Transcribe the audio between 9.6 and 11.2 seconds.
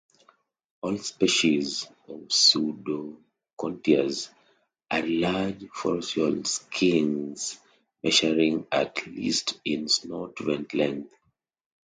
in snout-vent length.